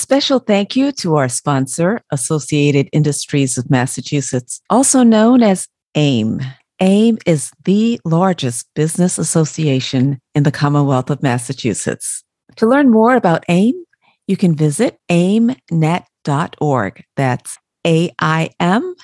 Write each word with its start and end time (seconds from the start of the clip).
special 0.00 0.38
thank 0.38 0.76
you 0.76 0.92
to 0.92 1.16
our 1.16 1.28
sponsor, 1.28 2.00
Associated 2.10 2.88
Industries 2.92 3.58
of 3.58 3.70
Massachusetts, 3.70 4.60
also 4.70 5.02
known 5.02 5.42
as 5.42 5.68
AIM. 5.94 6.40
AIM 6.80 7.18
is 7.26 7.52
the 7.64 8.00
largest 8.04 8.66
business 8.74 9.18
association 9.18 10.18
in 10.34 10.44
the 10.44 10.50
Commonwealth 10.50 11.10
of 11.10 11.22
Massachusetts. 11.22 12.24
To 12.56 12.66
learn 12.66 12.90
more 12.90 13.14
about 13.14 13.44
AIM, 13.48 13.84
you 14.26 14.36
can 14.36 14.56
visit 14.56 14.98
aimnet.org. 15.10 17.04
That's 17.16 17.58
A 17.86 18.10
I 18.18 18.50
M 18.58 18.94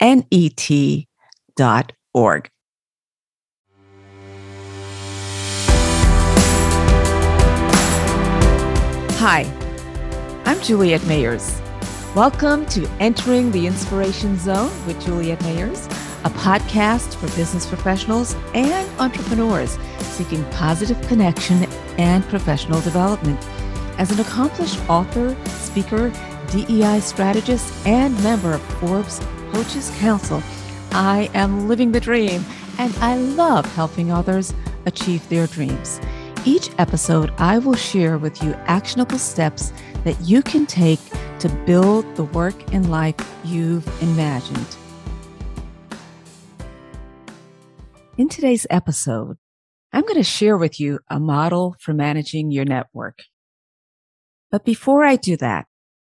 N 0.00 0.26
E 0.30 0.48
T 0.48 1.06
dot 1.56 1.92
org. 2.12 2.50
Hi, 9.24 9.44
I'm 10.52 10.60
Juliette 10.60 11.00
Mayers. 11.08 11.58
Welcome 12.14 12.66
to 12.66 12.86
Entering 13.00 13.50
the 13.52 13.66
Inspiration 13.66 14.38
Zone 14.38 14.70
with 14.86 15.02
Juliette 15.02 15.38
Mayers, 15.38 15.86
a 16.26 16.28
podcast 16.28 17.14
for 17.14 17.34
business 17.34 17.64
professionals 17.64 18.36
and 18.52 18.86
entrepreneurs 19.00 19.78
seeking 20.00 20.44
positive 20.50 21.00
connection 21.08 21.64
and 21.96 22.22
professional 22.24 22.82
development. 22.82 23.40
As 23.96 24.10
an 24.10 24.20
accomplished 24.20 24.78
author, 24.90 25.34
speaker, 25.46 26.12
DEI 26.50 27.00
strategist, 27.00 27.86
and 27.86 28.14
member 28.22 28.52
of 28.52 28.62
Forbes 28.74 29.20
Coaches 29.52 29.90
Council, 30.00 30.42
I 30.90 31.30
am 31.32 31.66
living 31.66 31.92
the 31.92 32.00
dream 32.00 32.44
and 32.78 32.94
I 32.96 33.16
love 33.16 33.64
helping 33.74 34.12
others 34.12 34.52
achieve 34.84 35.26
their 35.30 35.46
dreams. 35.46 35.98
Each 36.44 36.70
episode, 36.76 37.32
I 37.38 37.58
will 37.58 37.76
share 37.76 38.18
with 38.18 38.42
you 38.42 38.52
actionable 38.66 39.18
steps 39.18 39.72
that 40.04 40.20
you 40.20 40.42
can 40.42 40.66
take 40.66 41.00
to 41.38 41.48
build 41.66 42.04
the 42.16 42.24
work 42.24 42.72
and 42.72 42.90
life 42.90 43.14
you've 43.44 43.86
imagined. 44.02 44.76
In 48.18 48.28
today's 48.28 48.66
episode, 48.68 49.36
I'm 49.92 50.02
going 50.02 50.14
to 50.16 50.22
share 50.22 50.56
with 50.56 50.80
you 50.80 51.00
a 51.08 51.20
model 51.20 51.76
for 51.80 51.92
managing 51.92 52.50
your 52.50 52.64
network. 52.64 53.18
But 54.50 54.64
before 54.64 55.04
I 55.04 55.16
do 55.16 55.36
that, 55.38 55.66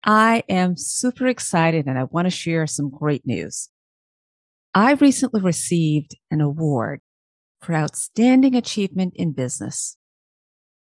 I 0.03 0.43
am 0.49 0.75
super 0.75 1.27
excited 1.27 1.85
and 1.85 1.97
I 1.97 2.05
want 2.05 2.25
to 2.25 2.31
share 2.31 2.67
some 2.67 2.89
great 2.89 3.25
news. 3.25 3.69
I 4.73 4.93
recently 4.93 5.39
received 5.39 6.15
an 6.31 6.41
award 6.41 7.01
for 7.61 7.75
outstanding 7.75 8.55
achievement 8.55 9.13
in 9.15 9.33
business. 9.33 9.97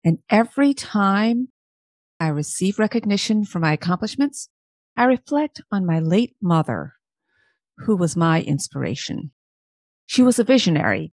And 0.06 0.20
every 0.30 0.74
time 0.74 1.50
I 2.24 2.28
receive 2.28 2.80
recognition 2.80 3.44
for 3.44 3.60
my 3.60 3.74
accomplishments, 3.74 4.48
I 4.96 5.04
reflect 5.04 5.62
on 5.74 5.86
my 5.86 6.00
late 6.00 6.38
mother, 6.42 6.94
who 7.80 7.98
was 7.98 8.16
my 8.16 8.42
inspiration. 8.42 9.32
She 10.06 10.24
was 10.24 10.40
a 10.40 10.46
visionary 10.46 11.12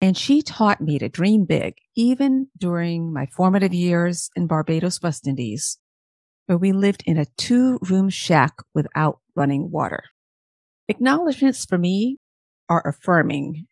and 0.00 0.16
she 0.16 0.40
taught 0.40 0.80
me 0.80 1.00
to 1.00 1.08
dream 1.08 1.46
big, 1.46 1.74
even 1.96 2.46
during 2.56 3.12
my 3.12 3.26
formative 3.26 3.74
years 3.74 4.30
in 4.36 4.46
Barbados, 4.46 5.02
West 5.02 5.26
Indies, 5.26 5.80
where 6.46 6.58
we 6.58 6.70
lived 6.70 7.02
in 7.06 7.18
a 7.18 7.26
two 7.36 7.80
room 7.82 8.08
shack 8.08 8.54
without 8.72 9.18
running 9.34 9.72
water. 9.72 10.04
Acknowledgements 10.86 11.64
for 11.64 11.76
me 11.76 12.18
are 12.68 12.86
affirming 12.86 13.66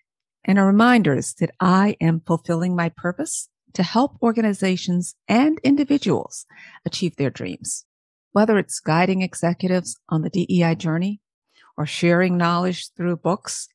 and 0.45 0.59
are 0.59 0.67
reminders 0.67 1.35
that 1.35 1.53
I 1.61 1.97
am 2.01 2.23
fulfilling 2.27 2.75
my 2.75 2.89
purpose 2.89 3.49
to 3.75 3.83
help 3.83 4.17
organizations 4.23 5.15
and 5.29 5.59
individuals 5.63 6.47
achieve 6.85 7.17
their 7.17 7.31
dreams. 7.31 7.85
Whether 8.33 8.59
it's 8.59 8.81
guiding 8.81 9.23
executives 9.23 9.97
on 10.09 10.23
the 10.23 10.31
DEI 10.31 10.75
journey 10.77 11.21
or 11.77 11.87
sharing 11.87 12.37
knowledge 12.37 12.91
through 12.97 13.17
books, 13.17 13.69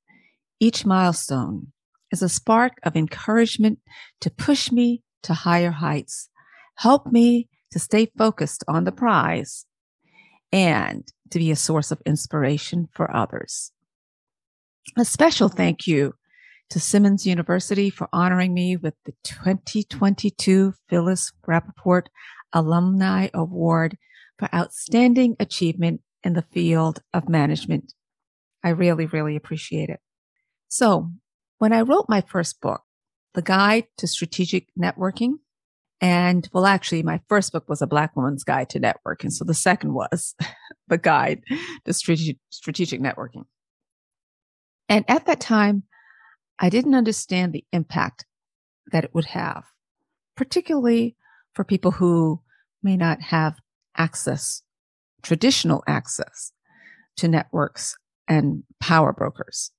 each 0.60 0.86
milestone 0.86 1.72
is 2.12 2.22
a 2.22 2.30
spark 2.30 2.74
of 2.84 2.96
encouragement 2.96 3.80
to 4.22 4.30
push 4.30 4.72
me 4.72 5.04
to 5.24 5.34
higher 5.34 5.72
heights, 5.72 6.30
help 6.76 7.08
me 7.08 7.50
to 7.72 7.80
stay 7.80 8.10
focused 8.18 8.64
on 8.68 8.86
the 8.86 8.92
prize, 8.92 9.66
and 10.52 11.12
to 11.32 11.40
be 11.40 11.52
a 11.52 11.56
source 11.56 11.92
of 11.92 12.02
inspiration 12.06 12.88
for 12.94 13.14
others. 13.14 13.72
A 14.98 15.04
special 15.04 15.50
thank 15.50 15.88
you 15.88 16.14
to 16.70 16.80
Simmons 16.80 17.26
University 17.26 17.90
for 17.90 18.10
honoring 18.12 18.54
me 18.54 18.76
with 18.76 18.96
the 19.06 19.14
2022 19.24 20.74
Phyllis 20.90 21.32
Rappaport 21.48 22.08
Alumni 22.54 23.28
Award 23.34 23.98
for 24.38 24.54
Outstanding 24.54 25.36
Achievement 25.40 26.02
in 26.24 26.34
the 26.34 26.42
Field 26.42 27.02
of 27.14 27.30
Management. 27.30 27.94
I 28.64 28.70
really, 28.70 29.06
really 29.06 29.36
appreciate 29.36 29.90
it. 29.90 30.00
So, 30.68 31.12
when 31.60 31.72
I 31.72 31.82
wrote 31.82 32.06
my 32.10 32.22
first 32.22 32.60
book, 32.62 32.82
The 33.34 33.42
Guide 33.42 33.86
to 33.98 34.08
Strategic 34.08 34.68
Networking, 34.78 35.36
and 36.02 36.48
well, 36.52 36.66
actually, 36.66 37.04
my 37.04 37.22
first 37.30 37.52
book 37.52 37.70
was 37.70 37.82
A 37.82 37.88
Black 37.88 38.16
Woman's 38.16 38.44
Guide 38.44 38.70
to 38.72 38.80
Networking. 38.80 39.32
So 39.32 39.46
the 39.46 39.54
second 39.54 39.94
was 39.94 40.36
The 40.88 40.98
Guide 40.98 41.42
to 41.86 41.94
Strategic, 41.94 42.38
Strategic 42.50 43.02
Networking. 43.02 43.46
And 44.90 45.06
at 45.08 45.26
that 45.26 45.40
time, 45.40 45.84
I 46.60 46.70
didn't 46.70 46.96
understand 46.96 47.54
the 47.54 47.66
impact 47.72 48.26
that 48.92 49.04
it 49.04 49.14
would 49.14 49.26
have, 49.26 49.66
particularly 50.36 51.16
for 51.54 51.64
people 51.64 51.92
who 51.92 52.42
may 52.82 52.96
not 52.96 53.22
have 53.22 53.60
access, 53.98 54.62
traditional 55.22 55.84
access 55.88 56.52
to 57.18 57.28
networks 57.28 57.98
and 58.28 58.64
power 58.80 59.14
brokers. 59.14 59.72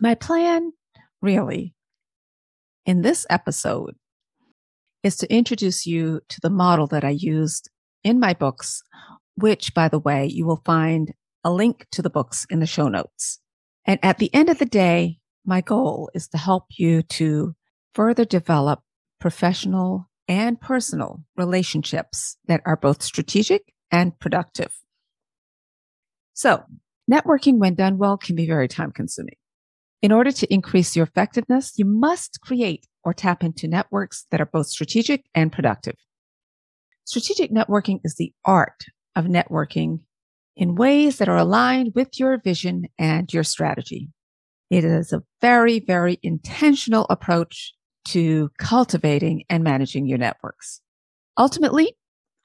My 0.00 0.14
plan, 0.14 0.72
really, 1.20 1.74
in 2.86 3.02
this 3.02 3.26
episode 3.28 3.96
is 5.02 5.16
to 5.16 5.32
introduce 5.32 5.86
you 5.86 6.20
to 6.28 6.40
the 6.40 6.50
model 6.50 6.86
that 6.88 7.04
I 7.04 7.10
used 7.10 7.70
in 8.04 8.20
my 8.20 8.34
books, 8.34 8.82
which, 9.34 9.74
by 9.74 9.88
the 9.88 9.98
way, 9.98 10.26
you 10.26 10.46
will 10.46 10.62
find 10.64 11.12
a 11.44 11.52
link 11.52 11.86
to 11.92 12.02
the 12.02 12.10
books 12.10 12.46
in 12.50 12.60
the 12.60 12.66
show 12.66 12.88
notes. 12.88 13.40
And 13.84 13.98
at 14.02 14.18
the 14.18 14.32
end 14.34 14.48
of 14.48 14.58
the 14.58 14.66
day, 14.66 15.17
my 15.48 15.62
goal 15.62 16.10
is 16.12 16.28
to 16.28 16.36
help 16.36 16.66
you 16.76 17.02
to 17.02 17.56
further 17.94 18.26
develop 18.26 18.80
professional 19.18 20.10
and 20.28 20.60
personal 20.60 21.24
relationships 21.36 22.36
that 22.46 22.60
are 22.66 22.76
both 22.76 23.02
strategic 23.02 23.72
and 23.90 24.16
productive. 24.20 24.76
So, 26.34 26.64
networking, 27.10 27.58
when 27.58 27.74
done 27.74 27.96
well, 27.96 28.18
can 28.18 28.36
be 28.36 28.46
very 28.46 28.68
time 28.68 28.92
consuming. 28.92 29.36
In 30.02 30.12
order 30.12 30.30
to 30.32 30.52
increase 30.52 30.94
your 30.94 31.06
effectiveness, 31.06 31.72
you 31.78 31.86
must 31.86 32.40
create 32.42 32.86
or 33.02 33.14
tap 33.14 33.42
into 33.42 33.66
networks 33.66 34.26
that 34.30 34.42
are 34.42 34.50
both 34.52 34.66
strategic 34.66 35.24
and 35.34 35.50
productive. 35.50 35.96
Strategic 37.04 37.50
networking 37.50 38.00
is 38.04 38.16
the 38.16 38.34
art 38.44 38.84
of 39.16 39.24
networking 39.24 40.00
in 40.56 40.74
ways 40.74 41.16
that 41.16 41.28
are 41.28 41.38
aligned 41.38 41.92
with 41.94 42.20
your 42.20 42.38
vision 42.38 42.84
and 42.98 43.32
your 43.32 43.44
strategy. 43.44 44.10
It 44.70 44.84
is 44.84 45.12
a 45.12 45.22
very, 45.40 45.80
very 45.80 46.18
intentional 46.22 47.06
approach 47.08 47.74
to 48.06 48.50
cultivating 48.58 49.44
and 49.48 49.64
managing 49.64 50.06
your 50.06 50.18
networks. 50.18 50.80
Ultimately, 51.38 51.96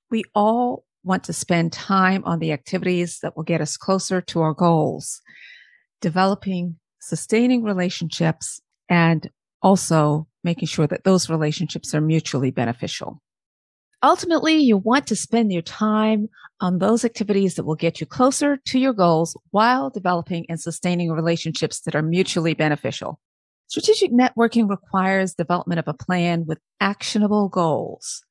we 0.10 0.24
all 0.36 0.86
want 1.04 1.24
to 1.26 1.34
spend 1.34 1.74
time 1.74 2.24
on 2.26 2.40
the 2.40 2.52
activities 2.52 3.20
that 3.22 3.36
will 3.36 3.44
get 3.44 3.62
us 3.62 3.78
closer 3.78 4.22
to 4.22 4.42
our 4.42 4.54
goals, 4.54 5.22
developing, 6.02 6.78
sustaining 7.00 7.64
relationships, 7.64 8.62
and 8.88 9.30
also 9.62 10.28
making 10.44 10.68
sure 10.68 10.88
that 10.88 11.04
those 11.04 11.30
relationships 11.30 11.94
are 11.94 12.02
mutually 12.02 12.52
beneficial. 12.52 13.22
Ultimately, 14.04 14.58
you 14.58 14.78
want 14.78 15.08
to 15.08 15.16
spend 15.16 15.54
your 15.54 15.62
time 15.62 16.28
on 16.60 16.80
those 16.80 17.06
activities 17.06 17.56
that 17.56 17.64
will 17.64 17.76
get 17.76 18.02
you 18.02 18.06
closer 18.06 18.58
to 18.58 18.78
your 18.78 18.92
goals 18.92 19.38
while 19.52 19.90
developing 19.90 20.46
and 20.50 20.60
sustaining 20.60 21.10
relationships 21.10 21.80
that 21.82 21.96
are 21.96 22.02
mutually 22.02 22.54
beneficial. 22.54 23.18
Strategic 23.68 24.12
networking 24.12 24.70
requires 24.70 25.34
development 25.34 25.80
of 25.80 25.88
a 25.88 25.94
plan 25.94 26.46
with 26.46 26.60
actionable 26.82 27.48
goals, 27.48 28.24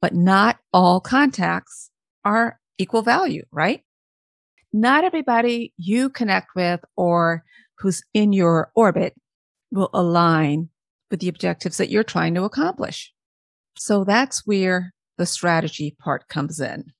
but 0.00 0.14
not 0.14 0.58
all 0.72 0.98
contacts 0.98 1.90
are 2.24 2.58
equal 2.78 3.02
value, 3.02 3.44
right? 3.52 3.82
Not 4.72 5.04
everybody 5.04 5.74
you 5.76 6.08
connect 6.08 6.54
with 6.56 6.80
or 6.96 7.44
who's 7.78 8.02
in 8.14 8.32
your 8.32 8.72
orbit 8.74 9.14
will 9.70 9.90
align 9.92 10.70
with 11.10 11.20
the 11.20 11.28
objectives 11.28 11.76
that 11.76 11.90
you're 11.90 12.02
trying 12.02 12.34
to 12.34 12.44
accomplish. 12.44 13.12
So 13.76 14.04
that's 14.04 14.46
where 14.46 14.94
the 15.22 15.26
strategy 15.26 15.94
part 16.00 16.26
comes 16.26 16.60
in. 16.60 16.92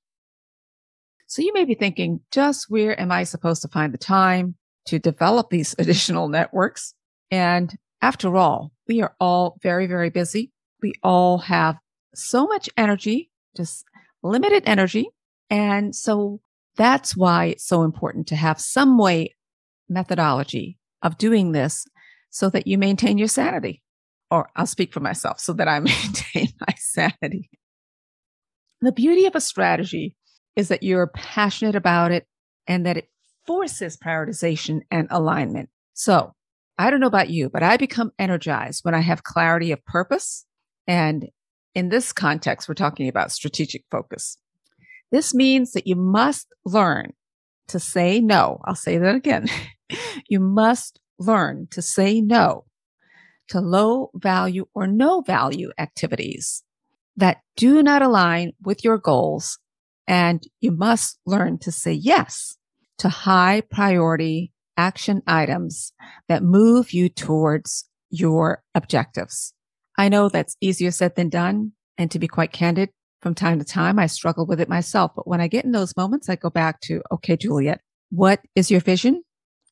So 1.27 1.43
you 1.43 1.53
may 1.53 1.65
be 1.65 1.75
thinking, 1.75 2.21
just 2.31 2.71
where 2.71 2.99
am 3.01 3.11
I 3.11 3.25
supposed 3.25 3.63
to 3.63 3.69
find 3.69 3.93
the 3.93 3.99
time 3.99 4.55
to 4.87 5.01
develop 5.01 5.51
these 5.51 5.75
additional 5.79 6.29
networks? 6.29 6.95
And 7.33 7.77
after 8.01 8.37
all, 8.37 8.71
we 8.87 9.03
are 9.03 9.17
all 9.19 9.59
very, 9.61 9.89
very 9.89 10.11
busy. 10.11 10.53
We 10.81 10.93
all 11.03 11.39
have 11.39 11.79
so 12.15 12.47
much 12.47 12.71
energy 12.77 13.33
just 13.57 13.85
limited 14.23 14.63
energy. 14.67 15.09
And 15.51 15.95
so 15.95 16.41
that's 16.77 17.17
why 17.17 17.47
it's 17.47 17.67
so 17.67 17.83
important 17.83 18.27
to 18.29 18.37
have 18.37 18.61
some 18.61 18.99
way 18.99 19.35
methodology 19.89 20.79
of 21.03 21.19
doing 21.19 21.53
this 21.53 21.85
so 22.31 22.49
that 22.51 22.67
you 22.67 22.79
maintain 22.79 23.19
your 23.19 23.29
sanity. 23.29 23.83
Or 24.31 24.49
I'll 24.57 24.67
speak 24.67 24.95
for 24.95 25.01
myself 25.01 25.41
so 25.41 25.53
that 25.55 25.69
I 25.69 25.79
maintain 25.81 26.49
my 26.61 26.75
sanity. 26.79 27.51
The 28.83 28.93
beauty 28.93 29.27
of 29.27 29.37
a 29.37 29.41
strategy 29.41 30.17
is 30.57 30.69
that 30.69 30.83
you're 30.83 31.07
passionate 31.07 31.77
about 31.77 32.11
it 32.11 32.27
and 32.67 32.85
that 32.85 32.97
it 32.97 33.09
forces 33.47 33.97
prioritization 33.97 34.81
and 34.91 35.07
alignment. 35.09 35.71
So 35.95 36.35
I 36.79 36.91
don't 36.91 36.99
know 36.99 37.07
about 37.07 37.31
you, 37.31 37.49
but 37.49 37.63
I 37.63 37.77
become 37.77 38.11
energized 38.19 38.85
when 38.85 38.95
I 38.95 39.01
have 39.01 39.23
clarity 39.23 39.71
of 39.71 39.85
purpose. 39.85 40.47
And 40.89 41.29
in 41.77 41.91
this 41.91 42.13
context, 42.13 42.69
we're 42.69 42.75
talking 42.75 43.09
about 43.09 43.31
strategic 43.31 43.85
focus. 43.89 44.37
This 45.13 45.33
means 45.33 45.73
that 45.73 45.87
you 45.87 45.95
must 45.95 46.49
learn 46.65 47.13
to 47.69 47.79
say 47.79 48.21
no. 48.21 48.61
I'll 48.65 48.75
say 48.75 48.99
that 48.99 49.15
again. 49.15 49.47
you 50.29 50.41
must 50.41 50.99
learn 51.21 51.69
to 51.71 51.83
say 51.83 52.21
no 52.21 52.65
to 53.49 53.61
low 53.61 54.11
value 54.15 54.67
or 54.75 54.89
no 54.89 55.21
value 55.21 55.71
activities 55.79 56.65
that 57.17 57.39
do 57.57 57.83
not 57.83 58.03
align 58.03 58.53
with 58.63 58.85
your 58.85 58.99
goals. 58.99 59.59
And 60.07 60.43
you 60.61 60.73
must 60.73 61.19
learn 61.27 61.59
to 61.61 61.73
say 61.73 61.93
yes 61.93 62.57
to 62.99 63.09
high 63.09 63.63
priority 63.71 64.53
action 64.77 65.23
items 65.27 65.93
that 66.29 66.43
move 66.43 66.93
you 66.93 67.09
towards 67.09 67.89
your 68.11 68.63
objectives. 68.75 69.55
I 69.97 70.09
know 70.09 70.29
that's 70.29 70.57
easier 70.61 70.91
said 70.91 71.15
than 71.17 71.29
done. 71.29 71.73
And 71.99 72.11
to 72.11 72.19
be 72.19 72.27
quite 72.27 72.53
candid, 72.53 72.91
from 73.21 73.35
time 73.35 73.61
to 73.61 73.65
time, 73.65 73.99
I 73.99 74.07
struggle 74.07 74.47
with 74.47 74.61
it 74.61 74.69
myself. 74.69 75.13
But 75.15 75.29
when 75.29 75.41
I 75.41 75.47
get 75.47 75.65
in 75.65 75.71
those 75.71 75.97
moments, 75.97 76.29
I 76.29 76.35
go 76.35 76.51
back 76.51 76.81
to, 76.83 77.01
okay, 77.13 77.37
Juliette, 77.37 77.81
what 78.11 78.41
is 78.57 78.71
your 78.71 78.81
vision? 78.81 79.23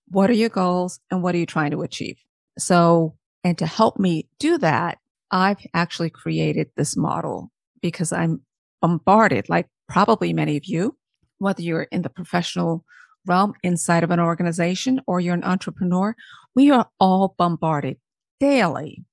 What 0.07 0.31
are 0.31 0.35
your 0.35 0.49
goals? 0.49 1.01
And 1.11 1.23
what 1.23 1.35
are 1.35 1.39
you 1.39 1.47
trying 1.47 1.73
to 1.73 1.83
achieve? 1.83 2.19
So, 2.59 3.17
and 3.43 3.59
to 3.59 3.67
help 3.67 3.99
me 3.99 4.29
do 4.39 4.59
that, 4.59 4.99
I've 5.31 5.65
actually 5.75 6.11
created 6.11 6.71
this 6.77 6.97
model 6.97 7.51
because 7.83 8.13
I'm 8.13 8.43
bombarded, 8.81 9.49
like 9.49 9.69
probably 9.89 10.33
many 10.33 10.57
of 10.57 10.65
you, 10.65 10.97
whether 11.39 11.63
you're 11.63 11.83
in 11.85 12.03
the 12.03 12.11
professional 12.11 12.85
realm 13.27 13.55
inside 13.63 14.03
of 14.03 14.11
an 14.11 14.21
organization 14.21 15.01
or 15.07 15.21
you're 15.21 15.35
an 15.35 15.45
entrepreneur, 15.45 16.15
we 16.55 16.71
are 16.71 16.89
all 16.99 17.35
bombarded 17.39 17.99
daily 18.39 19.05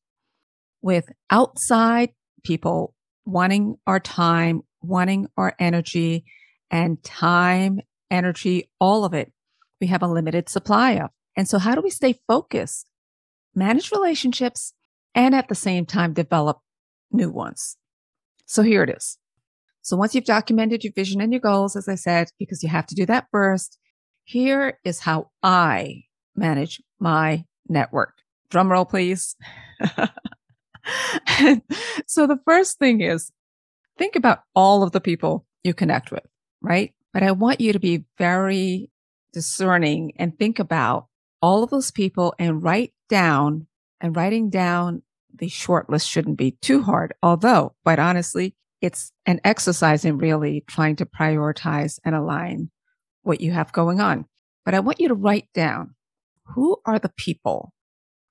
with 0.82 1.10
outside 1.30 2.10
people 2.44 2.94
wanting 3.26 3.76
our 3.86 4.00
time, 4.00 4.62
wanting 4.82 5.28
our 5.38 5.54
energy 5.60 6.24
and 6.72 7.04
time, 7.04 7.80
energy, 8.10 8.70
all 8.80 9.04
of 9.04 9.14
it. 9.14 9.32
We 9.82 9.88
have 9.88 10.02
a 10.02 10.08
limited 10.08 10.50
supply 10.50 10.94
of. 10.94 11.10
And 11.36 11.48
so 11.48 11.60
how 11.60 11.76
do 11.76 11.82
we 11.82 11.90
stay 11.90 12.16
focused, 12.28 12.90
manage 13.54 13.92
relationships, 13.92 14.74
and 15.18 15.36
at 15.36 15.50
the 15.50 15.56
same 15.56 15.86
time 15.86 16.14
develop 16.14 16.60
new 17.12 17.30
ones? 17.30 17.76
So 18.46 18.62
here 18.62 18.84
it 18.84 18.90
is. 18.90 19.18
So 19.82 19.98
once 19.98 20.14
you've 20.14 20.26
documented 20.26 20.84
your 20.84 20.94
vision 20.94 21.20
and 21.20 21.34
your 21.34 21.42
goals, 21.42 21.76
as 21.76 21.90
I 21.90 21.96
said, 21.96 22.30
because 22.40 22.62
you 22.62 22.70
have 22.70 22.86
to 22.88 22.96
do 22.96 23.06
that 23.08 23.28
first, 23.32 23.78
here 24.24 24.80
is 24.84 25.00
how 25.00 25.32
I 25.42 26.04
manage 26.36 26.82
my 27.00 27.46
network. 27.68 28.14
Drum 28.50 28.72
roll, 28.72 28.86
please. 28.86 29.36
so 32.06 32.28
the 32.28 32.40
first 32.46 32.78
thing 32.80 33.02
is 33.02 33.32
think 33.98 34.16
about 34.16 34.44
all 34.54 34.84
of 34.84 34.92
the 34.92 35.02
people 35.02 35.46
you 35.64 35.74
connect 35.74 36.12
with, 36.12 36.26
right? 36.62 36.94
But 37.12 37.24
I 37.24 37.32
want 37.32 37.60
you 37.60 37.74
to 37.74 37.80
be 37.80 38.06
very 38.18 38.92
discerning 39.34 40.14
and 40.18 40.38
think 40.38 40.60
about 40.60 41.08
all 41.42 41.64
of 41.64 41.70
those 41.70 41.92
people 41.92 42.36
and 42.38 42.62
write 42.62 42.94
down 43.10 43.68
and 44.02 44.16
writing 44.16 44.50
down 44.50 45.02
the 45.38 45.50
short 45.50 45.90
list 45.90 46.10
shouldn't 46.10 46.38
be 46.38 46.52
too 46.62 46.82
hard. 46.82 47.14
Although 47.22 47.76
quite 47.84 48.00
honestly, 48.00 48.56
it's 48.82 49.12
an 49.26 49.40
exercise 49.44 50.06
in 50.06 50.18
really 50.18 50.64
trying 50.68 50.96
to 50.98 51.06
prioritize 51.06 52.00
and 52.06 52.16
align 52.16 52.70
what 53.24 53.42
you 53.42 53.52
have 53.52 53.72
going 53.72 54.00
on. 54.00 54.26
But 54.66 54.74
I 54.74 54.80
want 54.80 55.00
you 55.00 55.08
to 55.08 55.16
write 55.16 55.48
down 55.54 55.96
who 56.56 56.78
are 56.86 57.00
the 57.00 57.12
people 57.18 57.74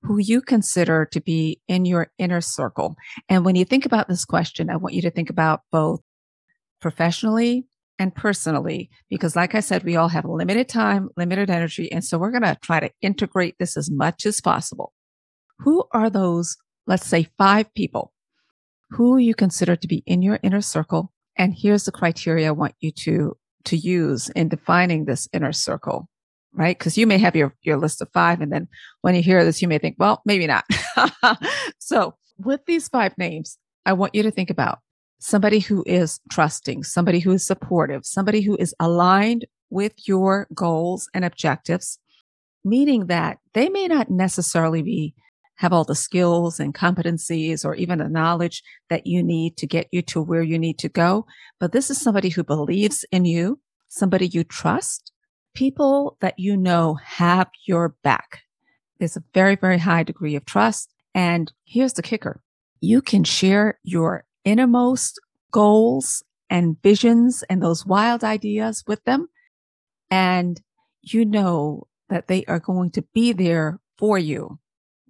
who 0.03 0.19
you 0.19 0.41
consider 0.41 1.05
to 1.11 1.19
be 1.19 1.59
in 1.67 1.85
your 1.85 2.11
inner 2.17 2.41
circle. 2.41 2.95
And 3.29 3.43
when 3.43 3.55
you 3.55 3.65
think 3.65 3.85
about 3.85 4.07
this 4.07 4.25
question, 4.25 4.69
I 4.69 4.77
want 4.77 4.95
you 4.95 5.01
to 5.03 5.11
think 5.11 5.29
about 5.29 5.61
both 5.71 6.01
professionally 6.79 7.65
and 7.99 8.13
personally, 8.13 8.89
because 9.09 9.35
like 9.35 9.55
I 9.55 9.59
said, 9.59 9.83
we 9.83 9.95
all 9.95 10.07
have 10.09 10.25
limited 10.25 10.69
time, 10.69 11.09
limited 11.17 11.49
energy. 11.49 11.91
And 11.91 12.05
so 12.05 12.17
we're 12.17 12.31
going 12.31 12.43
to 12.43 12.57
try 12.61 12.79
to 12.79 12.91
integrate 13.01 13.55
this 13.59 13.75
as 13.75 13.89
much 13.89 14.25
as 14.25 14.39
possible. 14.39 14.93
Who 15.59 15.83
are 15.91 16.09
those, 16.09 16.55
let's 16.87 17.05
say 17.05 17.27
five 17.37 17.73
people 17.73 18.13
who 18.91 19.17
you 19.17 19.35
consider 19.35 19.75
to 19.75 19.87
be 19.87 20.03
in 20.05 20.21
your 20.21 20.39
inner 20.41 20.61
circle? 20.61 21.11
And 21.37 21.53
here's 21.53 21.83
the 21.85 21.91
criteria 21.91 22.47
I 22.47 22.51
want 22.51 22.73
you 22.79 22.91
to, 22.91 23.37
to 23.65 23.77
use 23.77 24.29
in 24.29 24.49
defining 24.49 25.05
this 25.05 25.27
inner 25.33 25.53
circle 25.53 26.09
right? 26.57 26.77
Because 26.77 26.97
you 26.97 27.07
may 27.07 27.19
have 27.19 27.35
your, 27.35 27.53
your 27.61 27.77
list 27.77 28.01
of 28.01 28.09
five. 28.11 28.41
And 28.41 28.51
then 28.51 28.67
when 29.01 29.15
you 29.15 29.21
hear 29.21 29.45
this, 29.45 29.61
you 29.61 29.67
may 29.67 29.77
think, 29.77 29.95
well, 29.99 30.21
maybe 30.25 30.47
not. 30.47 30.65
so 31.79 32.15
with 32.37 32.65
these 32.65 32.89
five 32.89 33.15
names, 33.17 33.57
I 33.85 33.93
want 33.93 34.15
you 34.15 34.23
to 34.23 34.31
think 34.31 34.49
about 34.49 34.79
somebody 35.19 35.59
who 35.59 35.83
is 35.85 36.19
trusting, 36.29 36.83
somebody 36.83 37.19
who 37.19 37.31
is 37.31 37.45
supportive, 37.45 38.05
somebody 38.05 38.41
who 38.41 38.55
is 38.57 38.75
aligned 38.79 39.45
with 39.69 40.07
your 40.07 40.47
goals 40.53 41.09
and 41.13 41.23
objectives, 41.23 41.99
meaning 42.65 43.07
that 43.07 43.37
they 43.53 43.69
may 43.69 43.87
not 43.87 44.09
necessarily 44.09 44.81
be 44.81 45.13
have 45.57 45.73
all 45.73 45.83
the 45.83 45.95
skills 45.95 46.59
and 46.59 46.73
competencies 46.73 47.65
or 47.65 47.75
even 47.75 47.99
the 47.99 48.07
knowledge 48.07 48.63
that 48.89 49.05
you 49.05 49.23
need 49.23 49.57
to 49.57 49.67
get 49.67 49.87
you 49.91 50.01
to 50.03 50.21
where 50.21 50.43
you 50.43 50.57
need 50.57 50.77
to 50.79 50.89
go. 50.89 51.25
But 51.59 51.71
this 51.71 51.89
is 51.89 51.99
somebody 51.99 52.29
who 52.29 52.43
believes 52.43 53.03
in 53.11 53.25
you, 53.25 53.59
somebody 53.87 54.27
you 54.27 54.43
trust, 54.43 55.11
people 55.55 56.17
that 56.21 56.37
you 56.37 56.55
know 56.55 56.95
have 57.03 57.49
your 57.65 57.95
back. 58.03 58.41
There's 58.99 59.17
a 59.17 59.23
very, 59.33 59.55
very 59.55 59.79
high 59.79 60.03
degree 60.03 60.35
of 60.35 60.45
trust. 60.45 60.93
And 61.15 61.51
here's 61.65 61.93
the 61.93 62.03
kicker. 62.03 62.41
You 62.79 63.01
can 63.01 63.23
share 63.23 63.79
your 63.83 64.25
innermost 64.45 65.19
goals 65.51 66.23
and 66.51 66.81
visions 66.83 67.43
and 67.49 67.61
those 67.61 67.85
wild 67.85 68.23
ideas 68.23 68.83
with 68.85 69.03
them. 69.05 69.27
And 70.11 70.61
you 71.01 71.25
know 71.25 71.87
that 72.09 72.27
they 72.27 72.45
are 72.45 72.59
going 72.59 72.91
to 72.91 73.01
be 73.13 73.33
there 73.33 73.79
for 73.97 74.19
you 74.19 74.59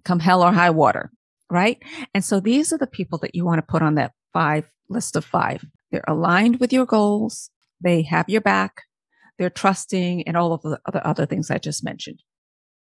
come 0.08 0.20
hell 0.20 0.42
or 0.42 0.52
high 0.52 0.70
water. 0.70 1.12
Right. 1.50 1.78
And 2.14 2.24
so 2.24 2.40
these 2.40 2.72
are 2.72 2.78
the 2.78 2.86
people 2.86 3.18
that 3.18 3.34
you 3.34 3.44
want 3.44 3.58
to 3.58 3.70
put 3.70 3.82
on 3.82 3.94
that 3.94 4.12
five 4.32 4.64
list 4.88 5.16
of 5.16 5.24
five. 5.24 5.64
They're 5.90 6.04
aligned 6.06 6.60
with 6.60 6.72
your 6.72 6.84
goals. 6.84 7.50
They 7.80 8.02
have 8.02 8.28
your 8.28 8.40
back 8.40 8.82
they're 9.38 9.50
trusting 9.50 10.26
and 10.26 10.36
all 10.36 10.52
of 10.52 10.62
the 10.62 10.78
other, 10.84 11.00
other 11.04 11.26
things 11.26 11.50
I 11.50 11.58
just 11.58 11.84
mentioned. 11.84 12.22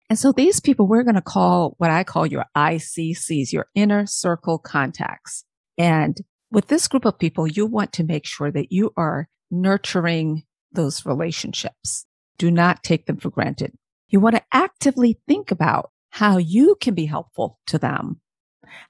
And 0.09 0.19
so 0.19 0.33
these 0.33 0.61
people 0.61 0.87
we're 0.87 1.03
going 1.03 1.15
to 1.15 1.23
call 1.23 1.75
what 1.79 1.91
I 1.91 2.05
call 2.05 2.27
your 2.27 2.45
ICCs, 2.57 3.53
your 3.53 3.67
inner 3.75 4.07
circle 4.07 4.59
contacts. 4.59 5.45
And 5.77 6.17
with 6.51 6.69
this 6.69 6.87
group 6.87 7.05
of 7.05 7.19
people, 7.19 7.47
you 7.47 7.67
want 7.67 7.93
to 7.95 8.05
make 8.05 8.27
sure 8.27 8.51
that 8.53 8.71
you 8.71 8.93
are 8.97 9.29
nurturing 9.51 10.45
those 10.73 11.05
relationships. 11.05 12.07
Do 12.39 12.51
not 12.51 12.83
take 12.83 13.07
them 13.07 13.17
for 13.17 13.31
granted. 13.31 13.73
You 14.09 14.21
want 14.21 14.37
to 14.37 14.45
actively 14.53 15.21
think 15.27 15.51
about 15.51 15.91
how 16.15 16.37
you 16.37 16.77
can 16.81 16.95
be 16.95 17.07
helpful 17.07 17.59
to 17.67 17.77
them, 17.77 18.21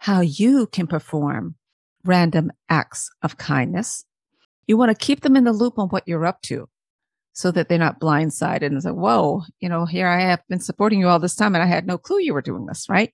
how 0.01 0.21
you 0.21 0.67
can 0.67 0.87
perform 0.87 1.55
random 2.05 2.53
acts 2.69 3.11
of 3.23 3.39
kindness. 3.39 4.05
You 4.67 4.77
want 4.77 4.91
to 4.91 5.07
keep 5.07 5.23
them 5.23 5.35
in 5.35 5.45
the 5.45 5.53
loop 5.55 5.79
on 5.79 5.89
what 5.89 6.07
you're 6.07 6.27
up 6.27 6.43
to 6.43 6.69
so 7.33 7.51
that 7.51 7.71
they're 7.71 7.79
not 7.79 7.99
blindsided 7.99 8.67
and 8.67 8.83
say, 8.83 8.91
whoa, 8.91 9.43
you 9.59 9.71
know, 9.71 9.87
here 9.87 10.07
I 10.07 10.21
have 10.21 10.43
been 10.51 10.61
supporting 10.61 11.01
you 11.01 11.09
all 11.09 11.19
this 11.19 11.35
time 11.35 11.55
and 11.55 11.65
I 11.65 11.67
had 11.67 11.87
no 11.87 11.97
clue 11.97 12.21
you 12.21 12.35
were 12.35 12.43
doing 12.43 12.67
this, 12.67 12.91
right? 12.91 13.11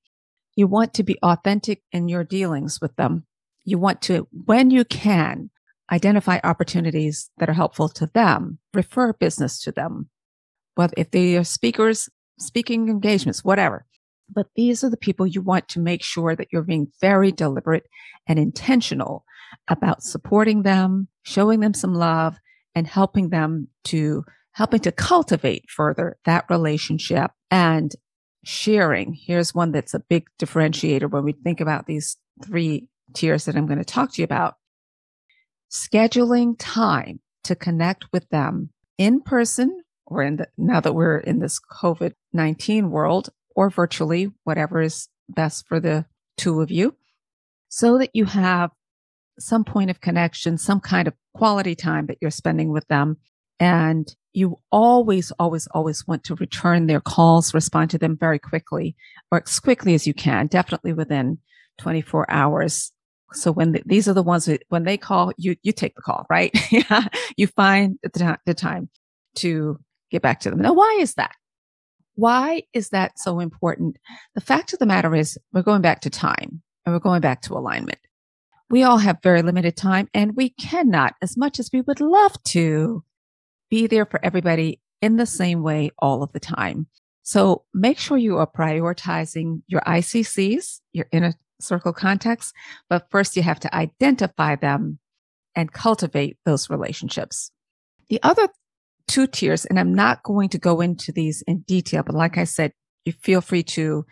You 0.56 0.66
want 0.66 0.92
to 0.94 1.04
be 1.04 1.16
authentic 1.22 1.84
in 1.92 2.08
your 2.08 2.24
dealings 2.24 2.80
with 2.80 2.96
them. 2.96 3.26
You 3.64 3.78
want 3.78 4.02
to, 4.02 4.26
when 4.32 4.72
you 4.72 4.84
can, 4.84 5.50
identify 5.92 6.40
opportunities 6.42 7.30
that 7.38 7.48
are 7.48 7.52
helpful 7.52 7.88
to 7.90 8.06
them, 8.08 8.58
refer 8.74 9.12
business 9.12 9.60
to 9.60 9.70
them, 9.70 10.10
whether 10.74 10.94
if 10.96 11.12
they 11.12 11.36
are 11.36 11.44
speakers, 11.44 12.08
speaking 12.40 12.88
engagements, 12.88 13.44
whatever. 13.44 13.86
But 14.32 14.46
these 14.56 14.84
are 14.84 14.90
the 14.90 14.96
people 14.96 15.26
you 15.26 15.42
want 15.42 15.68
to 15.68 15.80
make 15.80 16.02
sure 16.02 16.36
that 16.36 16.48
you're 16.52 16.62
being 16.62 16.88
very 17.00 17.32
deliberate 17.32 17.86
and 18.26 18.38
intentional 18.38 19.24
about 19.68 20.02
supporting 20.02 20.62
them, 20.62 21.08
showing 21.22 21.60
them 21.60 21.74
some 21.74 21.94
love, 21.94 22.38
and 22.74 22.86
helping 22.86 23.30
them 23.30 23.68
to 23.84 24.24
helping 24.52 24.80
to 24.80 24.92
cultivate 24.92 25.64
further 25.70 26.18
that 26.24 26.44
relationship 26.50 27.30
and 27.50 27.94
sharing. 28.44 29.12
Here's 29.14 29.54
one 29.54 29.72
that's 29.72 29.94
a 29.94 30.00
big 30.00 30.26
differentiator 30.38 31.10
when 31.10 31.24
we 31.24 31.32
think 31.32 31.60
about 31.60 31.86
these 31.86 32.16
three 32.44 32.88
tiers 33.14 33.44
that 33.44 33.56
I'm 33.56 33.66
going 33.66 33.78
to 33.78 33.84
talk 33.84 34.12
to 34.12 34.22
you 34.22 34.24
about. 34.24 34.54
scheduling 35.70 36.56
time 36.58 37.20
to 37.44 37.54
connect 37.54 38.06
with 38.12 38.28
them 38.30 38.70
in 38.98 39.20
person 39.20 39.82
or 40.04 40.22
in 40.22 40.36
the, 40.36 40.48
now 40.58 40.80
that 40.80 40.94
we're 40.94 41.18
in 41.18 41.38
this 41.38 41.60
COVID 41.80 42.12
19 42.32 42.90
world 42.90 43.30
or 43.54 43.70
virtually, 43.70 44.30
whatever 44.44 44.80
is 44.80 45.08
best 45.28 45.66
for 45.66 45.80
the 45.80 46.04
two 46.36 46.60
of 46.60 46.70
you, 46.70 46.96
so 47.68 47.98
that 47.98 48.10
you 48.14 48.24
have 48.24 48.70
some 49.38 49.64
point 49.64 49.90
of 49.90 50.00
connection, 50.00 50.58
some 50.58 50.80
kind 50.80 51.08
of 51.08 51.14
quality 51.34 51.74
time 51.74 52.06
that 52.06 52.18
you're 52.20 52.30
spending 52.30 52.70
with 52.70 52.86
them. 52.88 53.16
And 53.58 54.14
you 54.32 54.58
always, 54.70 55.32
always, 55.32 55.66
always 55.68 56.06
want 56.06 56.24
to 56.24 56.34
return 56.36 56.86
their 56.86 57.00
calls, 57.00 57.52
respond 57.52 57.90
to 57.90 57.98
them 57.98 58.16
very 58.16 58.38
quickly 58.38 58.96
or 59.30 59.42
as 59.42 59.60
quickly 59.60 59.94
as 59.94 60.06
you 60.06 60.14
can, 60.14 60.46
definitely 60.46 60.92
within 60.92 61.38
24 61.78 62.30
hours. 62.30 62.92
So 63.32 63.52
when 63.52 63.72
the, 63.72 63.82
these 63.84 64.08
are 64.08 64.14
the 64.14 64.22
ones 64.22 64.46
that 64.46 64.62
when 64.68 64.84
they 64.84 64.96
call, 64.96 65.32
you, 65.36 65.56
you 65.62 65.72
take 65.72 65.94
the 65.94 66.02
call, 66.02 66.26
right? 66.30 66.50
yeah. 66.70 67.06
You 67.36 67.48
find 67.48 67.98
the, 68.02 68.38
the 68.46 68.54
time 68.54 68.88
to 69.36 69.78
get 70.10 70.22
back 70.22 70.40
to 70.40 70.50
them. 70.50 70.60
Now, 70.60 70.72
why 70.72 70.98
is 71.00 71.14
that? 71.14 71.34
Why 72.20 72.64
is 72.74 72.90
that 72.90 73.18
so 73.18 73.40
important? 73.40 73.96
The 74.34 74.42
fact 74.42 74.74
of 74.74 74.78
the 74.78 74.84
matter 74.84 75.14
is 75.14 75.38
we're 75.54 75.62
going 75.62 75.80
back 75.80 76.02
to 76.02 76.10
time 76.10 76.60
and 76.84 76.94
we're 76.94 76.98
going 76.98 77.22
back 77.22 77.40
to 77.42 77.54
alignment. 77.54 77.98
We 78.68 78.82
all 78.82 78.98
have 78.98 79.22
very 79.22 79.40
limited 79.40 79.74
time 79.74 80.06
and 80.12 80.36
we 80.36 80.50
cannot, 80.50 81.14
as 81.22 81.38
much 81.38 81.58
as 81.58 81.70
we 81.72 81.80
would 81.80 82.02
love 82.02 82.36
to, 82.48 83.02
be 83.70 83.86
there 83.86 84.04
for 84.04 84.22
everybody 84.22 84.82
in 85.00 85.16
the 85.16 85.24
same 85.24 85.62
way 85.62 85.92
all 85.98 86.22
of 86.22 86.30
the 86.32 86.40
time. 86.40 86.88
So 87.22 87.64
make 87.72 87.98
sure 87.98 88.18
you 88.18 88.36
are 88.36 88.46
prioritizing 88.46 89.62
your 89.66 89.80
ICCs, 89.80 90.80
your 90.92 91.06
inner 91.12 91.32
circle 91.58 91.94
contacts, 91.94 92.52
but 92.90 93.06
first 93.10 93.34
you 93.34 93.42
have 93.44 93.60
to 93.60 93.74
identify 93.74 94.56
them 94.56 94.98
and 95.56 95.72
cultivate 95.72 96.36
those 96.44 96.68
relationships. 96.68 97.50
The 98.10 98.22
other 98.22 98.48
two 99.10 99.26
tiers, 99.26 99.64
and 99.66 99.78
I'm 99.78 99.94
not 99.94 100.22
going 100.22 100.48
to 100.50 100.58
go 100.58 100.80
into 100.80 101.10
these 101.12 101.42
in 101.46 101.60
detail, 101.60 102.02
but 102.04 102.14
like 102.14 102.38
I 102.38 102.44
said, 102.44 102.72
you 103.04 103.12
feel 103.12 103.40
free 103.40 103.64
to 103.64 104.04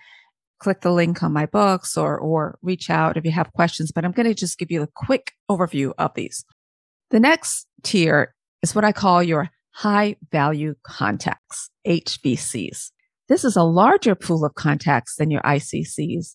click 0.58 0.80
the 0.80 0.90
link 0.90 1.22
on 1.22 1.32
my 1.32 1.46
books 1.46 1.96
or, 1.96 2.18
or 2.18 2.58
reach 2.62 2.90
out 2.90 3.16
if 3.16 3.24
you 3.24 3.30
have 3.30 3.52
questions, 3.52 3.92
but 3.92 4.04
I'm 4.04 4.12
going 4.12 4.26
to 4.26 4.34
just 4.34 4.58
give 4.58 4.70
you 4.70 4.82
a 4.82 4.88
quick 4.88 5.32
overview 5.48 5.92
of 5.98 6.12
these. 6.14 6.44
The 7.10 7.20
next 7.20 7.66
tier 7.84 8.34
is 8.62 8.74
what 8.74 8.84
I 8.84 8.92
call 8.92 9.22
your 9.22 9.50
high 9.70 10.16
value 10.32 10.74
contacts, 10.82 11.70
HVCs. 11.86 12.90
This 13.28 13.44
is 13.44 13.56
a 13.56 13.62
larger 13.62 14.16
pool 14.16 14.44
of 14.44 14.54
contacts 14.54 15.16
than 15.16 15.30
your 15.30 15.42
ICCs, 15.42 16.34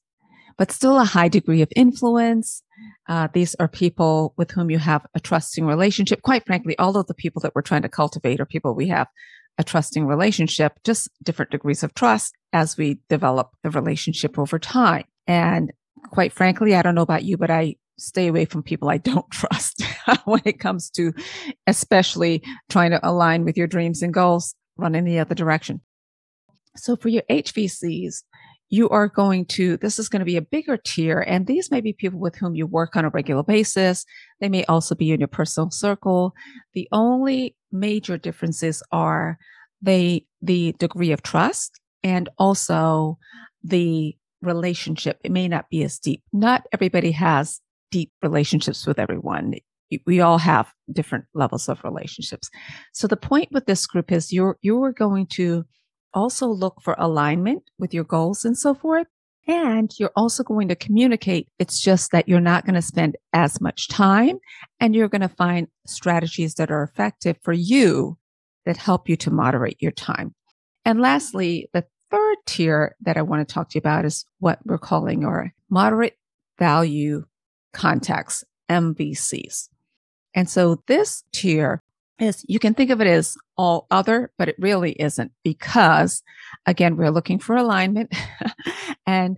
but 0.57 0.72
still 0.72 1.00
a 1.00 1.05
high 1.05 1.27
degree 1.27 1.62
of 1.62 1.72
influence. 1.75 2.63
Uh, 3.07 3.27
these 3.33 3.55
are 3.55 3.67
people 3.67 4.33
with 4.38 4.51
whom 4.51 4.69
you 4.69 4.79
have 4.79 5.05
a 5.13 5.19
trusting 5.19 5.65
relationship. 5.65 6.22
Quite 6.22 6.45
frankly, 6.45 6.77
all 6.77 6.98
of 6.98 7.07
the 7.07 7.13
people 7.13 7.41
that 7.41 7.53
we're 7.55 7.62
trying 7.62 7.81
to 7.83 7.89
cultivate 7.89 8.39
are 8.39 8.45
people 8.45 8.74
we 8.74 8.88
have 8.88 9.07
a 9.57 9.63
trusting 9.63 10.05
relationship, 10.05 10.74
just 10.83 11.10
different 11.22 11.51
degrees 11.51 11.83
of 11.83 11.93
trust 11.93 12.33
as 12.53 12.77
we 12.77 13.00
develop 13.10 13.51
the 13.63 13.69
relationship 13.69 14.39
over 14.39 14.57
time. 14.57 15.05
And 15.27 15.72
quite 16.10 16.33
frankly, 16.33 16.75
I 16.75 16.81
don't 16.81 16.95
know 16.95 17.01
about 17.01 17.24
you, 17.24 17.38
but 17.38 17.51
I 17.51 17.75
stay 17.98 18.27
away 18.27 18.45
from 18.45 18.63
people 18.63 18.89
I 18.89 18.98
don't 18.98 19.29
trust 19.31 19.83
when 20.25 20.41
it 20.45 20.60
comes 20.60 20.89
to 20.91 21.13
especially 21.67 22.43
trying 22.69 22.91
to 22.91 23.07
align 23.07 23.45
with 23.45 23.57
your 23.57 23.67
dreams 23.67 24.01
and 24.01 24.13
goals, 24.13 24.55
run 24.77 24.95
in 24.95 25.05
the 25.05 25.19
other 25.19 25.36
direction. 25.36 25.81
So 26.75 26.95
for 26.95 27.10
your 27.10 27.24
HVCs, 27.29 28.24
you 28.70 28.89
are 28.89 29.08
going 29.08 29.46
to, 29.46 29.77
this 29.77 30.00
is 30.00 30.10
going 30.10 30.20
to 30.22 30.25
be 30.25 30.38
a 30.38 30.41
bigger 30.41 30.77
tier. 30.77 31.20
And 31.20 31.46
these 31.46 31.70
may 31.70 31.79
be 31.79 31.93
people 31.93 32.20
with 32.20 32.36
whom 32.36 32.55
you 32.55 32.65
work 32.65 32.96
on 32.96 33.05
a 33.05 33.10
regular 33.10 33.43
basis. 33.43 34.05
They 34.39 34.50
may 34.50 34.65
also 34.65 34.96
be 34.96 35.12
in 35.12 35.20
your 35.20 35.27
personal 35.27 35.70
circle. 35.70 36.34
The 36.74 36.88
only 36.91 37.55
major 37.72 38.17
differences 38.17 38.82
are 38.91 39.38
they, 39.82 40.25
the 40.41 40.74
degree 40.79 41.12
of 41.12 41.22
trust 41.22 41.79
and 42.03 42.29
also 42.38 43.17
the 43.63 44.15
relationship. 44.41 45.20
It 45.24 45.32
may 45.32 45.48
not 45.48 45.70
be 45.70 45.84
as 45.84 46.00
deep. 46.00 46.24
Not 46.34 46.65
everybody 46.72 47.12
has 47.12 47.62
deep 47.91 48.12
relationships 48.22 48.88
with 48.88 48.98
everyone. 48.98 49.53
We 50.08 50.20
all 50.20 50.39
have 50.39 50.74
different 50.91 51.25
levels 51.36 51.70
of 51.70 51.84
relationships. 51.84 52.50
So 52.93 53.08
the 53.08 53.17
point 53.17 53.50
with 53.51 53.67
this 53.67 53.86
group 53.86 54.12
is 54.12 54.34
you're, 54.34 54.58
you're 54.62 54.91
going 54.91 55.27
to 55.34 55.65
also 56.13 56.48
look 56.48 56.82
for 56.82 56.96
alignment 56.98 57.63
with 57.77 57.93
your 57.93 58.03
goals 58.03 58.46
and 58.46 58.58
so 58.58 58.74
forth. 58.74 59.08
And 59.48 59.91
you're 60.00 60.13
also 60.15 60.43
going 60.43 60.70
to 60.70 60.75
communicate. 60.75 61.50
It's 61.60 61.82
just 61.82 62.12
that 62.12 62.29
you're 62.29 62.39
not 62.39 62.65
going 62.65 62.75
to 62.75 62.82
spend 62.82 63.17
as 63.34 63.60
much 63.60 63.89
time 63.89 64.38
and 64.79 64.96
you're 64.96 65.10
going 65.10 65.22
to 65.22 65.27
find 65.27 65.67
strategies 65.86 66.55
that 66.55 66.72
are 66.72 66.84
effective 66.84 67.38
for 67.41 67.51
you 67.51 68.17
that 68.65 68.77
help 68.77 69.10
you 69.10 69.17
to 69.17 69.32
moderate 69.32 69.82
your 69.82 69.91
time. 69.91 70.34
And 70.86 71.01
lastly, 71.01 71.70
the 71.74 71.86
third 72.10 72.38
tier 72.46 72.96
that 73.01 73.17
I 73.17 73.22
want 73.22 73.46
to 73.48 73.53
talk 73.53 73.70
to 73.70 73.75
you 73.75 73.79
about 73.79 74.05
is 74.05 74.25
what 74.39 74.60
we're 74.65 74.77
calling 74.77 75.25
our 75.25 75.53
moderate 75.70 76.17
value 76.58 77.25
contacts, 77.74 78.43
MVCs. 78.70 79.67
And 80.34 80.50
so 80.50 80.82
this 80.88 81.24
tier 81.34 81.82
is 82.24 82.44
you 82.48 82.60
can 82.60 82.74
think 82.74 82.89
of 82.89 83.01
it 83.01 83.08
as 83.08 83.36
all 83.58 83.88
other, 83.92 84.32
but 84.38 84.50
it 84.50 84.56
really 84.58 84.94
isn't 84.94 85.32
because 85.44 86.24
again, 86.65 86.98
we're 86.98 87.12
looking 87.12 87.39
for 87.39 87.56
alignment. 87.56 88.13
and 89.08 89.38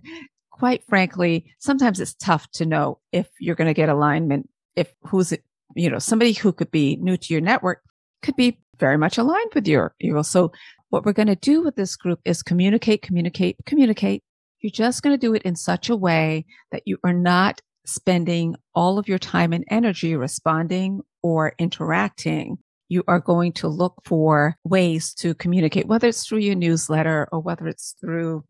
quite 0.50 0.84
frankly, 0.84 1.52
sometimes 1.58 2.00
it's 2.00 2.14
tough 2.14 2.50
to 2.52 2.66
know 2.66 2.98
if 3.12 3.28
you're 3.38 3.56
going 3.56 3.68
to 3.68 3.74
get 3.74 3.88
alignment, 3.88 4.48
if 4.74 4.94
who's, 5.02 5.32
you 5.74 5.90
know, 5.90 5.98
somebody 5.98 6.32
who 6.32 6.52
could 6.52 6.70
be 6.70 6.96
new 6.96 7.16
to 7.16 7.34
your 7.34 7.40
network 7.42 7.82
could 8.22 8.36
be 8.36 8.58
very 8.78 8.96
much 8.96 9.18
aligned 9.18 9.52
with 9.54 9.66
your, 9.66 9.94
you 9.98 10.22
so 10.22 10.52
what 10.90 11.04
we're 11.04 11.12
going 11.12 11.26
to 11.26 11.36
do 11.36 11.62
with 11.62 11.76
this 11.76 11.96
group 11.96 12.20
is 12.24 12.42
communicate, 12.42 13.02
communicate, 13.02 13.56
communicate. 13.66 14.22
You're 14.60 14.70
just 14.70 15.02
going 15.02 15.14
to 15.14 15.20
do 15.20 15.34
it 15.34 15.42
in 15.42 15.56
such 15.56 15.90
a 15.90 15.96
way 15.96 16.46
that 16.70 16.82
you 16.86 16.98
are 17.04 17.12
not 17.12 17.60
spending 17.84 18.56
all 18.74 18.98
of 18.98 19.08
your 19.08 19.18
time 19.18 19.52
and 19.52 19.64
energy 19.70 20.16
responding 20.16 21.00
or 21.22 21.54
interacting 21.58 22.58
you 22.88 23.02
are 23.08 23.20
going 23.20 23.52
to 23.52 23.68
look 23.68 24.00
for 24.04 24.56
ways 24.64 25.12
to 25.14 25.34
communicate, 25.34 25.86
whether 25.86 26.08
it's 26.08 26.26
through 26.26 26.38
your 26.38 26.54
newsletter 26.54 27.28
or 27.32 27.40
whether 27.40 27.66
it's 27.66 27.94
through 28.00 28.44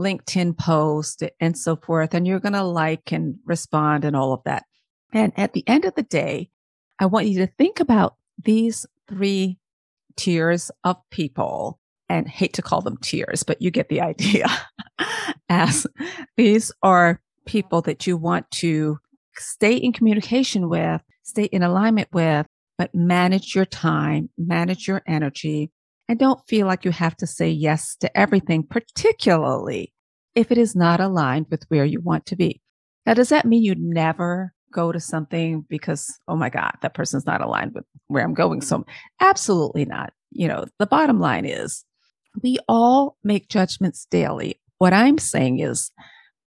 LinkedIn 0.00 0.56
post 0.56 1.22
and 1.40 1.56
so 1.56 1.76
forth. 1.76 2.14
And 2.14 2.26
you're 2.26 2.40
going 2.40 2.54
to 2.54 2.62
like 2.62 3.12
and 3.12 3.36
respond 3.44 4.04
and 4.04 4.16
all 4.16 4.32
of 4.32 4.42
that. 4.44 4.64
And 5.12 5.32
at 5.36 5.52
the 5.52 5.66
end 5.68 5.84
of 5.84 5.94
the 5.94 6.02
day, 6.02 6.50
I 6.98 7.06
want 7.06 7.26
you 7.26 7.40
to 7.40 7.52
think 7.58 7.80
about 7.80 8.16
these 8.42 8.86
three 9.08 9.58
tiers 10.16 10.70
of 10.84 10.96
people 11.10 11.78
and 12.08 12.28
hate 12.28 12.54
to 12.54 12.62
call 12.62 12.80
them 12.80 12.98
tiers, 12.98 13.42
but 13.42 13.60
you 13.62 13.70
get 13.70 13.88
the 13.88 14.00
idea 14.00 14.46
as 15.48 15.86
these 16.36 16.72
are 16.82 17.20
people 17.46 17.82
that 17.82 18.06
you 18.06 18.16
want 18.16 18.50
to 18.50 18.98
stay 19.36 19.74
in 19.74 19.92
communication 19.92 20.68
with, 20.68 21.00
stay 21.22 21.44
in 21.44 21.62
alignment 21.62 22.08
with, 22.12 22.46
but 22.82 22.92
manage 22.96 23.54
your 23.54 23.64
time, 23.64 24.28
manage 24.36 24.88
your 24.88 25.02
energy, 25.06 25.70
and 26.08 26.18
don't 26.18 26.40
feel 26.48 26.66
like 26.66 26.84
you 26.84 26.90
have 26.90 27.16
to 27.16 27.28
say 27.28 27.48
yes 27.48 27.94
to 28.00 28.18
everything, 28.18 28.64
particularly 28.64 29.92
if 30.34 30.50
it 30.50 30.58
is 30.58 30.74
not 30.74 30.98
aligned 30.98 31.46
with 31.48 31.62
where 31.68 31.84
you 31.84 32.00
want 32.00 32.26
to 32.26 32.34
be. 32.34 32.60
Now, 33.06 33.14
does 33.14 33.28
that 33.28 33.46
mean 33.46 33.62
you 33.62 33.76
never 33.78 34.52
go 34.72 34.90
to 34.90 34.98
something 34.98 35.64
because, 35.68 36.12
oh 36.26 36.34
my 36.34 36.50
God, 36.50 36.72
that 36.82 36.94
person's 36.94 37.24
not 37.24 37.40
aligned 37.40 37.72
with 37.72 37.84
where 38.08 38.24
I'm 38.24 38.34
going? 38.34 38.62
So, 38.62 38.84
absolutely 39.20 39.84
not. 39.84 40.12
You 40.32 40.48
know, 40.48 40.64
the 40.80 40.86
bottom 40.86 41.20
line 41.20 41.44
is 41.44 41.84
we 42.42 42.58
all 42.66 43.16
make 43.22 43.48
judgments 43.48 44.08
daily. 44.10 44.60
What 44.78 44.92
I'm 44.92 45.18
saying 45.18 45.60
is 45.60 45.92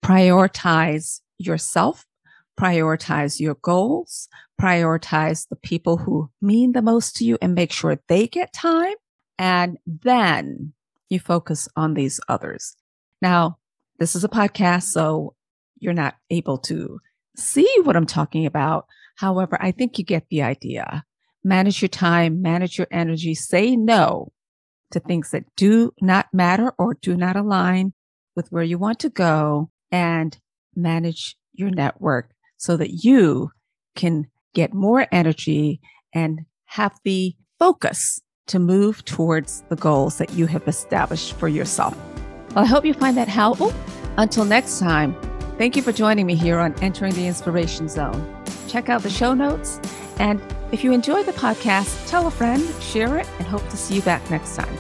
prioritize 0.03 1.21
yourself 1.37 2.05
prioritize 2.59 3.39
your 3.39 3.55
goals, 3.55 4.27
prioritize 4.59 5.47
the 5.49 5.55
people 5.55 5.97
who 5.97 6.29
mean 6.41 6.71
the 6.71 6.81
most 6.81 7.15
to 7.17 7.25
you 7.25 7.37
and 7.41 7.53
make 7.53 7.71
sure 7.71 7.99
they 8.07 8.27
get 8.27 8.53
time. 8.53 8.93
And 9.37 9.77
then 9.85 10.73
you 11.09 11.19
focus 11.19 11.67
on 11.75 11.93
these 11.93 12.19
others. 12.27 12.75
Now, 13.21 13.57
this 13.99 14.15
is 14.15 14.23
a 14.23 14.29
podcast, 14.29 14.83
so 14.83 15.35
you're 15.79 15.93
not 15.93 16.15
able 16.29 16.57
to 16.59 16.99
see 17.35 17.69
what 17.83 17.95
I'm 17.95 18.05
talking 18.05 18.45
about. 18.45 18.85
However, 19.17 19.57
I 19.59 19.71
think 19.71 19.97
you 19.97 20.05
get 20.05 20.27
the 20.29 20.41
idea. 20.41 21.03
Manage 21.43 21.81
your 21.81 21.89
time, 21.89 22.41
manage 22.41 22.77
your 22.77 22.87
energy, 22.91 23.35
say 23.35 23.75
no 23.75 24.31
to 24.91 24.99
things 24.99 25.31
that 25.31 25.43
do 25.55 25.93
not 26.01 26.27
matter 26.33 26.73
or 26.77 26.95
do 26.95 27.15
not 27.15 27.35
align 27.35 27.93
with 28.35 28.51
where 28.51 28.63
you 28.63 28.77
want 28.77 28.99
to 28.99 29.09
go 29.09 29.69
and 29.91 30.37
manage 30.75 31.37
your 31.53 31.69
network 31.69 32.34
so 32.65 32.75
that 32.77 33.03
you 33.03 33.51
can 33.95 34.25
get 34.53 34.73
more 34.73 35.07
energy 35.11 35.79
and 36.13 36.41
have 36.65 36.97
the 37.03 37.35
focus 37.59 38.19
to 38.47 38.59
move 38.59 39.05
towards 39.05 39.63
the 39.69 39.75
goals 39.75 40.17
that 40.17 40.31
you 40.33 40.47
have 40.47 40.67
established 40.67 41.33
for 41.33 41.47
yourself. 41.47 41.95
Well, 42.55 42.63
I 42.63 42.67
hope 42.67 42.85
you 42.85 42.93
find 42.93 43.15
that 43.17 43.27
helpful. 43.27 43.73
Until 44.17 44.45
next 44.45 44.79
time, 44.79 45.15
thank 45.57 45.75
you 45.75 45.81
for 45.81 45.91
joining 45.91 46.25
me 46.25 46.35
here 46.35 46.59
on 46.59 46.73
Entering 46.81 47.13
the 47.13 47.27
Inspiration 47.27 47.87
Zone. 47.87 48.43
Check 48.67 48.89
out 48.89 49.03
the 49.03 49.09
show 49.09 49.33
notes 49.33 49.79
And 50.17 50.41
if 50.71 50.83
you 50.83 50.91
enjoy 50.91 51.23
the 51.23 51.33
podcast, 51.33 52.07
tell 52.07 52.27
a 52.27 52.31
friend, 52.31 52.63
share 52.81 53.17
it, 53.17 53.27
and 53.37 53.47
hope 53.47 53.67
to 53.69 53.77
see 53.77 53.95
you 53.95 54.01
back 54.01 54.29
next 54.31 54.55
time. 54.55 54.75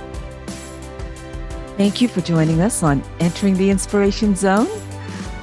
Thank 1.77 2.01
you 2.01 2.07
for 2.07 2.21
joining 2.21 2.61
us 2.61 2.83
on 2.83 3.03
Entering 3.19 3.55
the 3.55 3.69
Inspiration 3.69 4.35
Zone. 4.35 4.67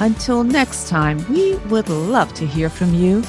Until 0.03 0.43
next 0.43 0.89
time, 0.89 1.25
we 1.33 1.55
would 1.71 1.89
love 1.89 2.35
to 2.35 2.45
hear 2.45 2.69
from 2.69 2.93
you. 2.93 3.23